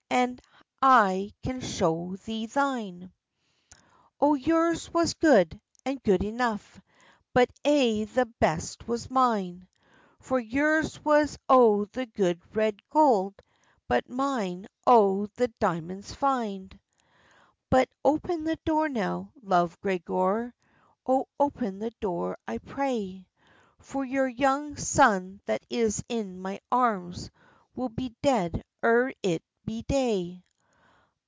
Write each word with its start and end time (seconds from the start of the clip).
And 0.11 0.41
I 0.81 1.31
can 1.41 1.61
show 1.61 2.15
thee 2.25 2.45
thine. 2.45 3.11
"O 4.19 4.33
yours 4.35 4.93
was 4.93 5.13
good, 5.13 5.59
and 5.85 6.03
good 6.03 6.23
enough, 6.23 6.81
But 7.33 7.49
ay 7.63 8.05
the 8.13 8.25
best 8.25 8.87
was 8.89 9.09
mine; 9.09 9.67
For 10.19 10.37
yours 10.39 11.03
was 11.03 11.39
o' 11.47 11.85
the 11.85 12.05
good 12.05 12.41
red 12.55 12.81
goud, 12.89 13.35
But 13.87 14.09
mine 14.09 14.67
o' 14.85 15.27
the 15.27 15.47
diamonds 15.59 16.13
fine. 16.13 16.71
"But 17.69 17.89
open 18.03 18.43
the 18.43 18.59
door 18.65 18.89
now, 18.89 19.31
Love 19.41 19.79
Gregor, 19.79 20.53
O 21.07 21.27
open 21.39 21.79
the 21.79 21.91
door 22.01 22.37
I 22.47 22.57
pray, 22.57 23.27
For 23.79 24.03
your 24.03 24.27
young 24.27 24.75
son 24.75 25.41
that 25.45 25.65
is 25.69 26.03
in 26.09 26.41
my 26.41 26.59
arms 26.71 27.31
Will 27.75 27.89
be 27.89 28.13
dead 28.21 28.63
ere 28.83 29.13
it 29.23 29.41
be 29.63 29.83
day." 29.83 30.43